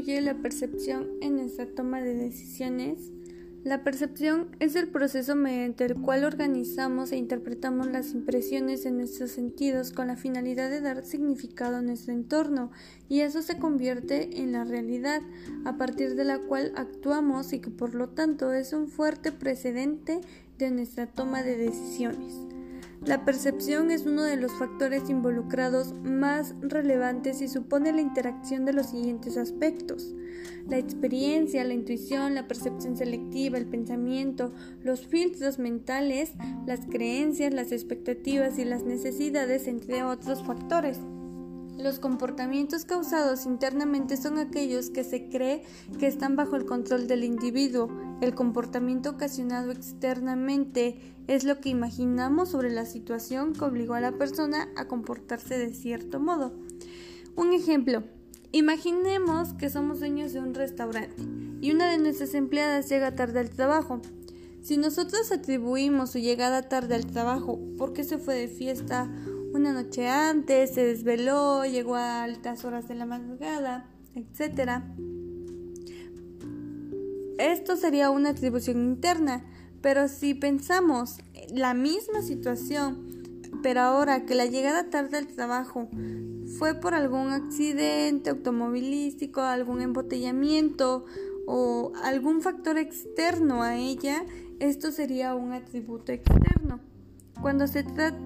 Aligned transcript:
influye 0.00 0.20
la 0.22 0.34
percepción 0.34 1.08
en 1.20 1.36
nuestra 1.36 1.66
toma 1.66 2.00
de 2.00 2.14
decisiones? 2.14 3.12
La 3.64 3.84
percepción 3.84 4.48
es 4.58 4.74
el 4.74 4.88
proceso 4.88 5.34
mediante 5.34 5.84
el 5.84 5.94
cual 5.94 6.24
organizamos 6.24 7.12
e 7.12 7.18
interpretamos 7.18 7.86
las 7.88 8.14
impresiones 8.14 8.82
de 8.82 8.92
nuestros 8.92 9.32
sentidos 9.32 9.92
con 9.92 10.06
la 10.06 10.16
finalidad 10.16 10.70
de 10.70 10.80
dar 10.80 11.04
significado 11.04 11.76
a 11.76 11.82
nuestro 11.82 12.14
entorno 12.14 12.70
y 13.10 13.20
eso 13.20 13.42
se 13.42 13.58
convierte 13.58 14.40
en 14.40 14.52
la 14.52 14.64
realidad 14.64 15.20
a 15.66 15.76
partir 15.76 16.14
de 16.14 16.24
la 16.24 16.38
cual 16.38 16.72
actuamos 16.76 17.52
y 17.52 17.58
que 17.58 17.70
por 17.70 17.94
lo 17.94 18.08
tanto 18.08 18.54
es 18.54 18.72
un 18.72 18.88
fuerte 18.88 19.32
precedente 19.32 20.22
de 20.56 20.70
nuestra 20.70 21.06
toma 21.06 21.42
de 21.42 21.58
decisiones. 21.58 22.49
La 23.06 23.24
percepción 23.24 23.90
es 23.90 24.04
uno 24.04 24.22
de 24.22 24.36
los 24.36 24.52
factores 24.52 25.08
involucrados 25.08 25.94
más 26.02 26.54
relevantes 26.60 27.40
y 27.40 27.48
supone 27.48 27.92
la 27.94 28.02
interacción 28.02 28.66
de 28.66 28.74
los 28.74 28.88
siguientes 28.90 29.38
aspectos. 29.38 30.14
La 30.68 30.76
experiencia, 30.76 31.64
la 31.64 31.72
intuición, 31.72 32.34
la 32.34 32.46
percepción 32.46 32.98
selectiva, 32.98 33.56
el 33.56 33.66
pensamiento, 33.66 34.52
los 34.82 35.06
filtros 35.06 35.58
mentales, 35.58 36.32
las 36.66 36.80
creencias, 36.86 37.54
las 37.54 37.72
expectativas 37.72 38.58
y 38.58 38.66
las 38.66 38.82
necesidades, 38.82 39.66
entre 39.66 40.02
otros 40.02 40.44
factores. 40.44 41.00
Los 41.80 41.98
comportamientos 41.98 42.84
causados 42.84 43.46
internamente 43.46 44.18
son 44.18 44.36
aquellos 44.36 44.90
que 44.90 45.02
se 45.02 45.30
cree 45.30 45.62
que 45.98 46.06
están 46.06 46.36
bajo 46.36 46.56
el 46.56 46.66
control 46.66 47.06
del 47.06 47.24
individuo. 47.24 47.88
El 48.20 48.34
comportamiento 48.34 49.08
ocasionado 49.10 49.70
externamente 49.72 51.00
es 51.26 51.44
lo 51.44 51.58
que 51.58 51.70
imaginamos 51.70 52.50
sobre 52.50 52.70
la 52.70 52.84
situación 52.84 53.54
que 53.54 53.64
obligó 53.64 53.94
a 53.94 54.00
la 54.00 54.12
persona 54.12 54.68
a 54.76 54.88
comportarse 54.88 55.56
de 55.56 55.72
cierto 55.72 56.20
modo. 56.20 56.52
Un 57.34 57.54
ejemplo. 57.54 58.04
Imaginemos 58.52 59.54
que 59.54 59.70
somos 59.70 60.00
dueños 60.00 60.34
de 60.34 60.40
un 60.40 60.52
restaurante 60.52 61.22
y 61.62 61.72
una 61.72 61.90
de 61.90 61.98
nuestras 61.98 62.34
empleadas 62.34 62.90
llega 62.90 63.14
tarde 63.14 63.40
al 63.40 63.48
trabajo. 63.48 64.02
Si 64.60 64.76
nosotros 64.76 65.32
atribuimos 65.32 66.10
su 66.10 66.18
llegada 66.18 66.68
tarde 66.68 66.96
al 66.96 67.06
trabajo 67.06 67.58
porque 67.78 68.04
se 68.04 68.18
fue 68.18 68.34
de 68.34 68.48
fiesta 68.48 69.10
una 69.52 69.72
noche 69.72 70.08
antes, 70.08 70.74
se 70.74 70.84
desveló, 70.84 71.64
llegó 71.64 71.96
a 71.96 72.22
altas 72.22 72.64
horas 72.64 72.88
de 72.88 72.94
la 72.94 73.06
madrugada, 73.06 73.86
etc. 74.14 74.82
Esto 77.38 77.76
sería 77.76 78.10
una 78.10 78.30
atribución 78.30 78.78
interna, 78.82 79.44
pero 79.80 80.08
si 80.08 80.34
pensamos 80.34 81.18
la 81.52 81.74
misma 81.74 82.22
situación, 82.22 83.08
pero 83.62 83.80
ahora 83.80 84.24
que 84.24 84.34
la 84.34 84.46
llegada 84.46 84.90
tarde 84.90 85.18
al 85.18 85.26
trabajo 85.26 85.88
fue 86.58 86.74
por 86.74 86.94
algún 86.94 87.28
accidente 87.28 88.30
automovilístico, 88.30 89.40
algún 89.40 89.80
embotellamiento 89.80 91.04
o 91.46 91.92
algún 92.04 92.42
factor 92.42 92.78
externo 92.78 93.62
a 93.62 93.76
ella, 93.76 94.24
esto 94.60 94.92
sería 94.92 95.34
un 95.34 95.52
atributo 95.52 96.12
externo. 96.12 96.80
Cuando 97.40 97.66
se 97.66 97.82
trata 97.82 98.18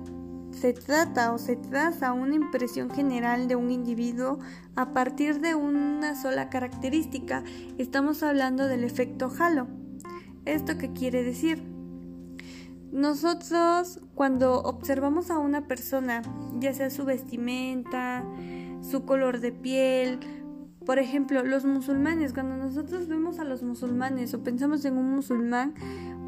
se 0.55 0.73
trata 0.73 1.33
o 1.33 1.39
se 1.39 1.57
traza 1.57 2.13
una 2.13 2.35
impresión 2.35 2.91
general 2.91 3.49
de 3.49 3.57
un 3.57 3.71
individuo 3.71 4.39
a 4.77 4.93
partir 4.93 5.41
de 5.41 5.55
una 5.55 6.15
sola 6.21 6.49
característica. 6.49 7.43
Estamos 7.79 8.23
hablando 8.23 8.67
del 8.67 8.85
efecto 8.85 9.31
halo. 9.39 9.67
¿Esto 10.45 10.79
qué 10.79 10.93
quiere 10.93 11.23
decir? 11.23 11.63
Nosotros 12.93 14.01
cuando 14.15 14.63
observamos 14.63 15.31
a 15.31 15.39
una 15.39 15.67
persona, 15.67 16.23
ya 16.61 16.73
sea 16.73 16.91
su 16.91 17.05
vestimenta, 17.05 18.25
su 18.81 19.05
color 19.05 19.41
de 19.41 19.53
piel, 19.53 20.21
por 20.85 20.99
ejemplo, 20.99 21.43
los 21.43 21.65
musulmanes, 21.65 22.35
cuando 22.35 22.57
nosotros 22.57 23.09
vemos 23.09 23.39
a 23.39 23.45
los 23.45 23.63
musulmanes 23.63 24.35
o 24.35 24.43
pensamos 24.43 24.85
en 24.85 24.99
un 24.99 25.11
musulmán, 25.15 25.75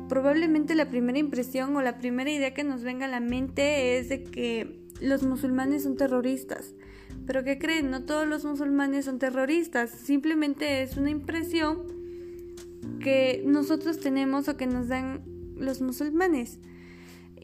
probablemente 0.08 0.74
la 0.74 0.88
primera 0.88 1.18
impresión 1.18 1.76
o 1.76 1.82
la 1.82 1.98
primera 1.98 2.30
idea 2.30 2.54
que 2.54 2.64
nos 2.64 2.82
venga 2.82 3.06
a 3.06 3.08
la 3.08 3.20
mente 3.20 3.98
es 3.98 4.08
de 4.08 4.22
que 4.22 4.86
los 5.00 5.22
musulmanes 5.22 5.82
son 5.82 5.96
terroristas. 5.96 6.74
Pero 7.26 7.44
¿qué 7.44 7.58
creen? 7.58 7.90
No 7.90 8.04
todos 8.04 8.26
los 8.26 8.44
musulmanes 8.44 9.06
son 9.06 9.18
terroristas, 9.18 9.90
simplemente 9.90 10.82
es 10.82 10.96
una 10.96 11.10
impresión 11.10 11.82
que 13.00 13.42
nosotros 13.46 13.98
tenemos 13.98 14.48
o 14.48 14.56
que 14.56 14.66
nos 14.66 14.88
dan 14.88 15.22
los 15.56 15.80
musulmanes. 15.80 16.60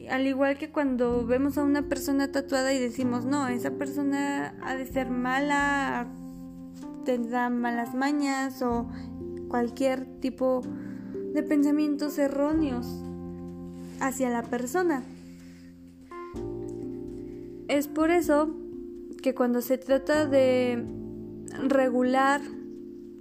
Al 0.09 0.27
igual 0.27 0.57
que 0.57 0.69
cuando 0.69 1.25
vemos 1.25 1.57
a 1.57 1.63
una 1.63 1.87
persona 1.87 2.31
tatuada 2.31 2.73
y 2.73 2.79
decimos, 2.79 3.25
no, 3.25 3.47
esa 3.47 3.71
persona 3.71 4.55
ha 4.61 4.75
de 4.75 4.85
ser 4.85 5.09
mala, 5.09 6.07
tendrá 7.05 7.49
malas 7.49 7.93
mañas 7.93 8.61
o 8.61 8.89
cualquier 9.47 10.05
tipo 10.19 10.61
de 10.61 10.92
pensamientos 11.41 12.19
erróneos 12.19 12.85
hacia 13.99 14.29
la 14.29 14.43
persona. 14.43 15.03
Es 17.67 17.87
por 17.87 18.11
eso 18.11 18.55
que 19.23 19.33
cuando 19.33 19.61
se 19.61 19.77
trata 19.79 20.27
de 20.27 20.85
regular 21.67 22.41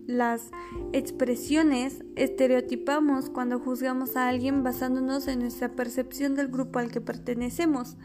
las 0.07 0.51
expresiones, 0.93 2.05
estereotipamos 2.17 3.31
cuando 3.31 3.61
juzgamos 3.61 4.17
a 4.17 4.29
alguien 4.29 4.63
basándonos 4.63 5.29
en 5.29 5.39
nuestra 5.39 5.71
percepción 5.71 6.35
del 6.35 6.49
grupo 6.49 6.81
al 6.81 6.91
que 6.91 7.01
pertenecemos. 7.01 7.97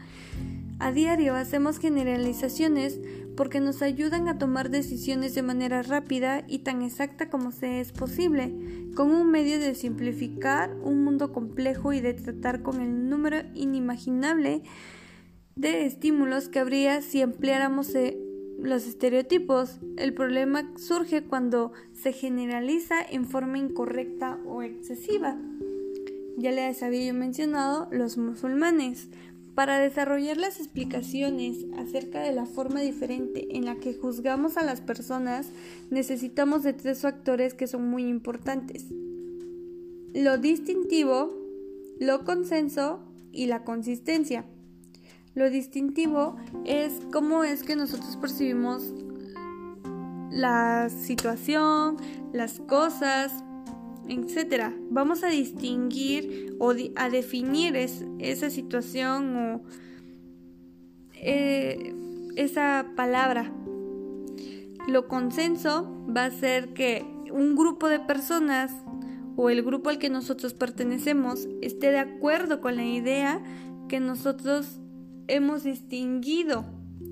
A 0.80 0.92
diario 0.92 1.34
hacemos 1.34 1.78
generalizaciones 1.78 3.00
porque 3.36 3.60
nos 3.60 3.82
ayudan 3.82 4.28
a 4.28 4.38
tomar 4.38 4.70
decisiones 4.70 5.34
de 5.34 5.42
manera 5.42 5.82
rápida 5.82 6.44
y 6.46 6.60
tan 6.60 6.82
exacta 6.82 7.30
como 7.30 7.50
se 7.50 7.80
es 7.80 7.92
posible, 7.92 8.54
con 8.94 9.10
un 9.10 9.30
medio 9.30 9.58
de 9.58 9.74
simplificar 9.74 10.76
un 10.82 11.02
mundo 11.02 11.32
complejo 11.32 11.92
y 11.92 12.00
de 12.00 12.14
tratar 12.14 12.62
con 12.62 12.80
el 12.80 13.08
número 13.08 13.38
inimaginable 13.54 14.62
de 15.56 15.84
estímulos 15.84 16.48
que 16.48 16.60
habría 16.60 17.02
si 17.02 17.22
empleáramos 17.22 17.92
eh, 17.96 18.16
los 18.60 18.86
estereotipos. 18.86 19.80
El 19.96 20.14
problema 20.14 20.72
surge 20.76 21.24
cuando 21.24 21.72
se 21.92 22.12
generaliza 22.12 23.02
en 23.02 23.24
forma 23.24 23.58
incorrecta 23.58 24.38
o 24.46 24.62
excesiva. 24.62 25.36
Ya 26.36 26.52
les 26.52 26.84
había 26.84 27.12
mencionado 27.12 27.88
los 27.90 28.16
musulmanes. 28.16 29.08
Para 29.58 29.80
desarrollar 29.80 30.36
las 30.36 30.60
explicaciones 30.60 31.66
acerca 31.76 32.20
de 32.20 32.30
la 32.30 32.46
forma 32.46 32.78
diferente 32.78 33.56
en 33.56 33.64
la 33.64 33.74
que 33.74 33.92
juzgamos 33.92 34.56
a 34.56 34.62
las 34.62 34.80
personas, 34.80 35.50
necesitamos 35.90 36.62
de 36.62 36.74
tres 36.74 37.00
factores 37.00 37.54
que 37.54 37.66
son 37.66 37.90
muy 37.90 38.04
importantes. 38.06 38.86
Lo 40.14 40.38
distintivo, 40.38 41.36
lo 41.98 42.24
consenso 42.24 43.00
y 43.32 43.46
la 43.46 43.64
consistencia. 43.64 44.44
Lo 45.34 45.50
distintivo 45.50 46.36
es 46.64 46.92
cómo 47.12 47.42
es 47.42 47.64
que 47.64 47.74
nosotros 47.74 48.16
percibimos 48.16 48.94
la 50.30 50.88
situación, 50.88 51.96
las 52.32 52.60
cosas, 52.60 53.32
etcétera. 54.08 54.74
Vamos 54.90 55.22
a 55.22 55.28
distinguir 55.28 56.56
o 56.58 56.72
a 56.96 57.10
definir 57.10 57.76
esa 57.76 58.50
situación 58.50 59.36
o 59.36 59.62
eh, 61.14 61.94
esa 62.36 62.86
palabra. 62.96 63.52
Lo 64.86 65.08
consenso 65.08 66.04
va 66.16 66.26
a 66.26 66.30
ser 66.30 66.72
que 66.72 67.04
un 67.30 67.56
grupo 67.56 67.88
de 67.88 68.00
personas 68.00 68.72
o 69.36 69.50
el 69.50 69.62
grupo 69.62 69.90
al 69.90 69.98
que 69.98 70.10
nosotros 70.10 70.54
pertenecemos 70.54 71.46
esté 71.60 71.90
de 71.90 71.98
acuerdo 71.98 72.60
con 72.60 72.76
la 72.76 72.84
idea 72.84 73.42
que 73.88 74.00
nosotros 74.00 74.80
hemos 75.28 75.62
distinguido 75.62 76.64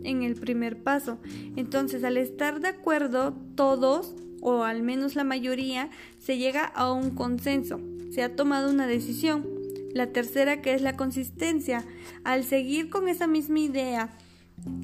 en 0.03 0.23
el 0.23 0.35
primer 0.35 0.83
paso. 0.83 1.19
Entonces, 1.57 2.03
al 2.05 2.17
estar 2.17 2.61
de 2.61 2.69
acuerdo 2.69 3.35
todos, 3.55 4.17
o 4.49 4.63
al 4.63 4.85
menos 4.85 5.17
la 5.17 5.25
mayoría, 5.25 5.91
se 6.21 6.39
llega 6.39 6.65
a 6.65 6.93
un 6.93 7.17
consenso, 7.17 7.81
se 8.13 8.23
ha 8.23 8.37
tomado 8.37 8.71
una 8.71 8.87
decisión. 8.87 9.45
La 9.93 10.13
tercera 10.13 10.63
que 10.63 10.73
es 10.73 10.83
la 10.83 10.97
consistencia. 10.97 11.85
Al 12.23 12.45
seguir 12.45 12.89
con 12.89 13.09
esa 13.09 13.27
misma 13.27 13.59
idea 13.59 14.17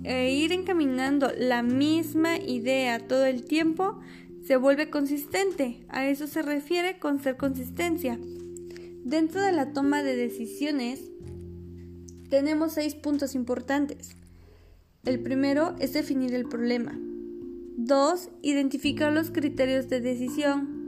e 0.02 0.32
ir 0.32 0.50
encaminando 0.50 1.30
la 1.38 1.62
misma 1.62 2.38
idea 2.38 3.06
todo 3.06 3.24
el 3.24 3.44
tiempo, 3.44 4.00
se 4.44 4.56
vuelve 4.56 4.90
consistente. 4.90 5.86
A 5.90 6.08
eso 6.08 6.26
se 6.26 6.42
refiere 6.42 6.98
con 6.98 7.22
ser 7.22 7.36
consistencia. 7.36 8.18
Dentro 9.04 9.42
de 9.42 9.52
la 9.52 9.72
toma 9.72 10.02
de 10.02 10.16
decisiones 10.16 11.04
tenemos 12.30 12.72
seis 12.72 12.96
puntos 12.96 13.36
importantes. 13.36 14.16
El 15.04 15.20
primero 15.20 15.76
es 15.78 15.92
definir 15.92 16.34
el 16.34 16.48
problema. 16.48 16.98
2. 17.76 18.30
Identificar 18.42 19.12
los 19.12 19.30
criterios 19.30 19.88
de 19.88 20.00
decisión. 20.00 20.82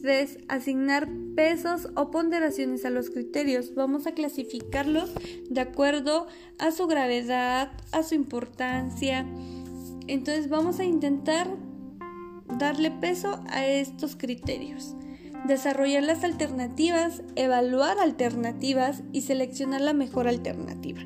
3. 0.00 0.38
Asignar 0.48 1.08
pesos 1.34 1.88
o 1.96 2.10
ponderaciones 2.10 2.84
a 2.84 2.90
los 2.90 3.10
criterios. 3.10 3.74
Vamos 3.74 4.06
a 4.06 4.12
clasificarlos 4.12 5.10
de 5.48 5.60
acuerdo 5.60 6.26
a 6.58 6.70
su 6.70 6.86
gravedad, 6.86 7.72
a 7.92 8.02
su 8.02 8.14
importancia. 8.14 9.26
Entonces 10.06 10.48
vamos 10.48 10.80
a 10.80 10.84
intentar 10.84 11.48
darle 12.58 12.90
peso 12.90 13.42
a 13.48 13.66
estos 13.66 14.16
criterios, 14.16 14.94
desarrollar 15.46 16.02
las 16.02 16.24
alternativas, 16.24 17.22
evaluar 17.36 17.98
alternativas 17.98 19.02
y 19.12 19.22
seleccionar 19.22 19.80
la 19.80 19.94
mejor 19.94 20.28
alternativa. 20.28 21.00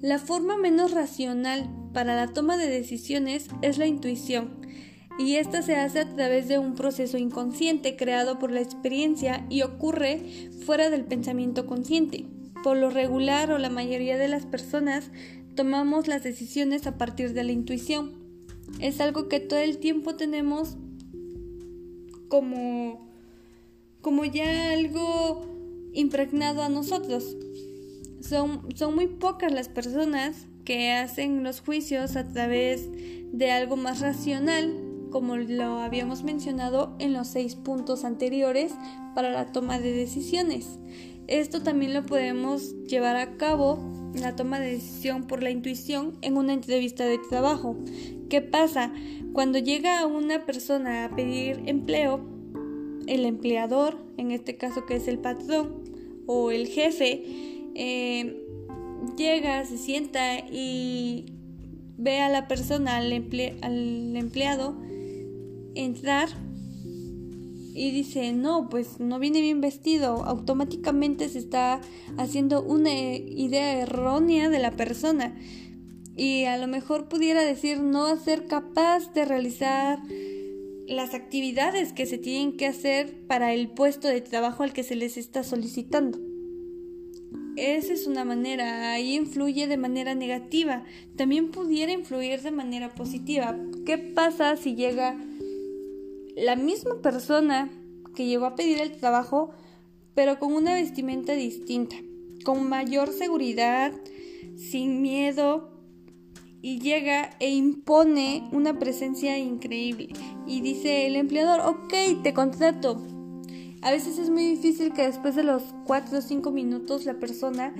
La 0.00 0.18
forma 0.18 0.56
menos 0.56 0.92
racional 0.92 1.68
para 1.92 2.16
la 2.16 2.32
toma 2.32 2.56
de 2.56 2.68
decisiones 2.68 3.48
es 3.62 3.78
la 3.78 3.86
intuición, 3.86 4.60
y 5.20 5.36
esta 5.36 5.60
se 5.60 5.76
hace 5.76 6.00
a 6.00 6.14
través 6.14 6.48
de 6.48 6.58
un 6.58 6.74
proceso 6.74 7.18
inconsciente 7.18 7.94
creado 7.94 8.38
por 8.38 8.50
la 8.50 8.62
experiencia 8.62 9.44
y 9.50 9.60
ocurre 9.60 10.48
fuera 10.64 10.88
del 10.88 11.04
pensamiento 11.04 11.66
consciente. 11.66 12.24
Por 12.62 12.78
lo 12.78 12.88
regular 12.88 13.52
o 13.52 13.58
la 13.58 13.68
mayoría 13.68 14.16
de 14.16 14.28
las 14.28 14.46
personas 14.46 15.10
tomamos 15.54 16.08
las 16.08 16.22
decisiones 16.22 16.86
a 16.86 16.96
partir 16.96 17.34
de 17.34 17.44
la 17.44 17.52
intuición. 17.52 18.12
Es 18.80 19.00
algo 19.00 19.28
que 19.28 19.40
todo 19.40 19.58
el 19.58 19.76
tiempo 19.76 20.14
tenemos 20.16 20.76
como, 22.28 23.06
como 24.00 24.24
ya 24.24 24.72
algo 24.72 25.44
impregnado 25.92 26.62
a 26.62 26.70
nosotros. 26.70 27.36
Son, 28.20 28.68
son 28.74 28.94
muy 28.94 29.06
pocas 29.06 29.52
las 29.52 29.68
personas 29.68 30.46
que 30.64 30.92
hacen 30.92 31.42
los 31.42 31.60
juicios 31.60 32.16
a 32.16 32.28
través 32.28 32.88
de 33.32 33.50
algo 33.50 33.76
más 33.76 34.00
racional, 34.00 34.72
como 35.10 35.36
lo 35.36 35.78
habíamos 35.78 36.22
mencionado 36.22 36.94
en 36.98 37.12
los 37.12 37.28
seis 37.28 37.56
puntos 37.56 38.04
anteriores 38.04 38.72
para 39.14 39.30
la 39.30 39.52
toma 39.52 39.78
de 39.78 39.92
decisiones. 39.92 40.78
Esto 41.26 41.62
también 41.62 41.94
lo 41.94 42.04
podemos 42.06 42.74
llevar 42.84 43.16
a 43.16 43.36
cabo, 43.36 43.78
la 44.14 44.34
toma 44.34 44.58
de 44.58 44.72
decisión 44.72 45.26
por 45.26 45.42
la 45.42 45.50
intuición, 45.50 46.18
en 46.22 46.36
una 46.36 46.52
entrevista 46.52 47.04
de 47.04 47.18
trabajo. 47.18 47.76
¿Qué 48.28 48.40
pasa? 48.40 48.92
Cuando 49.32 49.58
llega 49.58 50.06
una 50.06 50.44
persona 50.44 51.04
a 51.04 51.14
pedir 51.14 51.62
empleo, 51.66 52.20
el 53.06 53.24
empleador, 53.24 53.96
en 54.16 54.30
este 54.30 54.56
caso 54.56 54.86
que 54.86 54.96
es 54.96 55.08
el 55.08 55.18
patrón 55.18 55.82
o 56.26 56.50
el 56.50 56.66
jefe, 56.66 57.59
eh, 57.82 58.46
llega, 59.16 59.64
se 59.64 59.78
sienta 59.78 60.38
y 60.40 61.32
ve 61.96 62.20
a 62.20 62.28
la 62.28 62.46
persona, 62.46 62.98
al, 62.98 63.10
empleado, 63.10 64.76
entrar 65.74 66.28
y 67.72 67.90
dice, 67.90 68.34
no, 68.34 68.68
pues 68.68 69.00
no 69.00 69.18
viene 69.18 69.40
bien 69.40 69.62
vestido, 69.62 70.26
automáticamente 70.26 71.30
se 71.30 71.38
está 71.38 71.80
haciendo 72.18 72.62
una 72.62 72.92
idea 72.92 73.80
errónea 73.80 74.50
de 74.50 74.58
la 74.58 74.72
persona 74.72 75.34
y 76.14 76.44
a 76.44 76.58
lo 76.58 76.66
mejor 76.66 77.08
pudiera 77.08 77.42
decir 77.46 77.80
no 77.80 78.04
a 78.04 78.18
ser 78.18 78.46
capaz 78.46 79.14
de 79.14 79.24
realizar 79.24 80.00
las 80.86 81.14
actividades 81.14 81.94
que 81.94 82.04
se 82.04 82.18
tienen 82.18 82.58
que 82.58 82.66
hacer 82.66 83.26
para 83.26 83.54
el 83.54 83.70
puesto 83.70 84.06
de 84.06 84.20
trabajo 84.20 84.64
al 84.64 84.74
que 84.74 84.82
se 84.82 84.96
les 84.96 85.16
está 85.16 85.44
solicitando. 85.44 86.29
Esa 87.60 87.92
es 87.92 88.06
una 88.06 88.24
manera, 88.24 88.92
ahí 88.92 89.16
influye 89.16 89.66
de 89.66 89.76
manera 89.76 90.14
negativa. 90.14 90.84
También 91.16 91.50
pudiera 91.50 91.92
influir 91.92 92.40
de 92.40 92.50
manera 92.50 92.94
positiva. 92.94 93.54
¿Qué 93.84 93.98
pasa 93.98 94.56
si 94.56 94.74
llega 94.74 95.18
la 96.36 96.56
misma 96.56 97.02
persona 97.02 97.70
que 98.14 98.26
llegó 98.26 98.46
a 98.46 98.56
pedir 98.56 98.80
el 98.80 98.92
trabajo, 98.92 99.50
pero 100.14 100.38
con 100.38 100.54
una 100.54 100.74
vestimenta 100.74 101.34
distinta, 101.34 101.96
con 102.44 102.68
mayor 102.68 103.12
seguridad, 103.12 103.92
sin 104.56 105.02
miedo, 105.02 105.70
y 106.62 106.78
llega 106.78 107.36
e 107.40 107.50
impone 107.50 108.48
una 108.52 108.78
presencia 108.78 109.38
increíble. 109.38 110.08
Y 110.46 110.60
dice 110.60 111.06
el 111.06 111.16
empleador, 111.16 111.60
ok, 111.60 112.22
te 112.22 112.34
contrato, 112.34 113.02
a 113.82 113.90
veces 113.90 114.18
es 114.18 114.30
muy 114.30 114.44
difícil 114.44 114.92
que 114.92 115.06
después 115.06 115.34
de 115.34 115.42
los 115.42 115.62
4 115.86 116.18
o 116.18 116.20
5 116.20 116.50
minutos 116.50 117.06
la 117.06 117.14
persona 117.14 117.74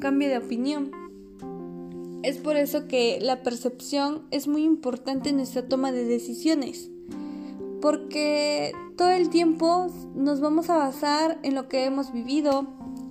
cambie 0.00 0.28
de 0.28 0.38
opinión. 0.38 0.90
Es 2.22 2.38
por 2.38 2.56
eso 2.56 2.86
que 2.86 3.18
la 3.20 3.42
percepción 3.42 4.22
es 4.30 4.48
muy 4.48 4.64
importante 4.64 5.30
en 5.30 5.36
nuestra 5.36 5.68
toma 5.68 5.92
de 5.92 6.04
decisiones. 6.04 6.90
Porque 7.80 8.72
todo 8.96 9.10
el 9.10 9.28
tiempo 9.28 9.88
nos 10.14 10.40
vamos 10.40 10.70
a 10.70 10.76
basar 10.76 11.38
en 11.42 11.54
lo 11.54 11.68
que 11.68 11.84
hemos 11.84 12.12
vivido, 12.12 12.66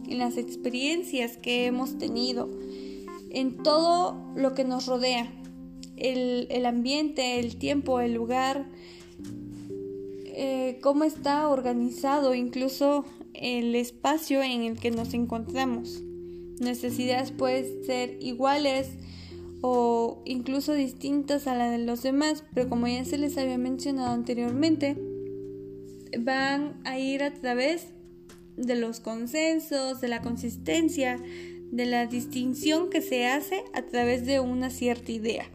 en 0.07 0.17
las 0.17 0.37
experiencias 0.37 1.37
que 1.37 1.65
hemos 1.65 1.97
tenido, 1.97 2.49
en 3.29 3.57
todo 3.57 4.33
lo 4.35 4.53
que 4.53 4.63
nos 4.63 4.87
rodea, 4.87 5.31
el, 5.97 6.47
el 6.49 6.65
ambiente, 6.65 7.39
el 7.39 7.57
tiempo, 7.57 7.99
el 7.99 8.13
lugar, 8.13 8.65
eh, 10.35 10.79
cómo 10.81 11.03
está 11.03 11.47
organizado 11.47 12.33
incluso 12.33 13.05
el 13.33 13.75
espacio 13.75 14.41
en 14.41 14.63
el 14.63 14.79
que 14.79 14.91
nos 14.91 15.13
encontramos. 15.13 16.01
Necesidades 16.59 17.31
pueden 17.31 17.83
ser 17.85 18.17
iguales 18.21 18.89
o 19.61 20.21
incluso 20.25 20.73
distintas 20.73 21.47
a 21.47 21.55
la 21.55 21.69
de 21.69 21.79
los 21.79 22.03
demás, 22.03 22.43
pero 22.53 22.69
como 22.69 22.87
ya 22.87 23.05
se 23.05 23.17
les 23.17 23.37
había 23.37 23.57
mencionado 23.57 24.11
anteriormente, 24.11 24.97
van 26.19 26.81
a 26.83 26.99
ir 26.99 27.23
a 27.23 27.33
través 27.33 27.87
de 28.57 28.75
los 28.75 28.99
consensos, 28.99 30.01
de 30.01 30.07
la 30.07 30.21
consistencia, 30.21 31.21
de 31.71 31.85
la 31.85 32.05
distinción 32.05 32.89
que 32.89 33.01
se 33.01 33.27
hace 33.27 33.63
a 33.73 33.83
través 33.83 34.25
de 34.25 34.39
una 34.39 34.69
cierta 34.69 35.11
idea. 35.11 35.45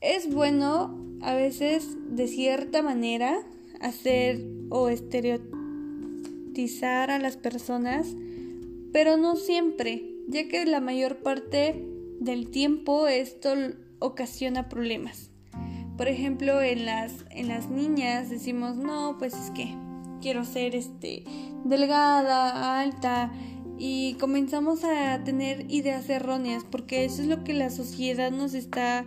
Es 0.00 0.32
bueno 0.32 1.07
a 1.20 1.34
veces 1.34 1.96
de 2.10 2.28
cierta 2.28 2.82
manera 2.82 3.40
hacer 3.80 4.44
o 4.70 4.88
estereotizar 4.88 7.10
a 7.10 7.18
las 7.18 7.36
personas, 7.36 8.14
pero 8.92 9.16
no 9.16 9.36
siempre, 9.36 10.14
ya 10.28 10.48
que 10.48 10.64
la 10.66 10.80
mayor 10.80 11.18
parte 11.18 11.84
del 12.20 12.50
tiempo 12.50 13.06
esto 13.06 13.54
ocasiona 13.98 14.68
problemas. 14.68 15.30
Por 15.96 16.08
ejemplo, 16.08 16.62
en 16.62 16.86
las, 16.86 17.12
en 17.30 17.48
las 17.48 17.70
niñas 17.70 18.30
decimos, 18.30 18.76
no, 18.76 19.16
pues 19.18 19.34
es 19.34 19.50
que 19.50 19.74
quiero 20.20 20.44
ser 20.44 20.74
este, 20.74 21.24
delgada, 21.64 22.80
alta, 22.80 23.32
y 23.78 24.14
comenzamos 24.14 24.82
a 24.84 25.22
tener 25.24 25.70
ideas 25.70 26.08
erróneas, 26.08 26.64
porque 26.68 27.04
eso 27.04 27.22
es 27.22 27.28
lo 27.28 27.44
que 27.44 27.54
la 27.54 27.70
sociedad 27.70 28.32
nos 28.32 28.54
está 28.54 29.06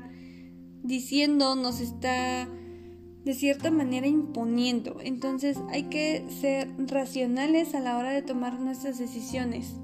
diciendo, 0.84 1.56
nos 1.56 1.80
está 1.80 2.48
de 3.24 3.34
cierta 3.34 3.72
manera 3.72 4.08
imponiendo. 4.08 4.98
Entonces 5.02 5.58
hay 5.70 5.84
que 5.84 6.26
ser 6.30 6.70
racionales 6.88 7.76
a 7.76 7.80
la 7.80 7.98
hora 7.98 8.12
de 8.12 8.22
tomar 8.22 8.60
nuestras 8.60 8.98
decisiones. 8.98 9.76